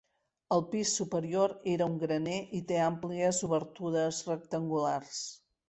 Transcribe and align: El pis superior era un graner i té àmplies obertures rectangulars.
El 0.55 0.61
pis 0.69 0.93
superior 0.99 1.53
era 1.75 1.87
un 1.91 1.99
graner 2.05 2.39
i 2.61 2.63
té 2.73 2.81
àmplies 2.87 3.45
obertures 3.51 4.25
rectangulars. 4.33 5.25